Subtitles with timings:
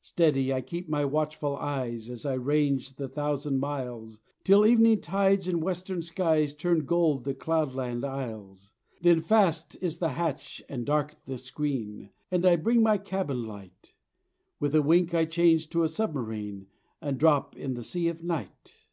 [0.00, 5.48] Steady I keep my watchful eyes, As I range the thousand miles, Till evening tides
[5.48, 11.16] in western skies Turn gold the cloudland isles; Then fast is the hatch and dark
[11.24, 13.92] the screen, And I bring my cabin light;
[14.60, 16.68] With a wink I change to a submarine
[17.00, 18.86] And drop in the sea of Night.